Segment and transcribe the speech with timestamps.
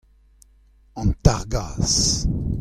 [0.99, 2.01] An targazh.